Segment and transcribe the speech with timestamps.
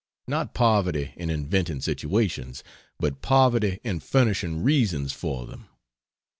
[0.27, 2.63] Not poverty in inventing situations,
[2.99, 5.67] but poverty in furnishing reasons for them.